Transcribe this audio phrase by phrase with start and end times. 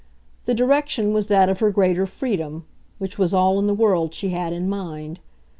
[0.45, 2.65] The direction was that of her greater freedom
[2.97, 5.19] which was all in the world she had in mind.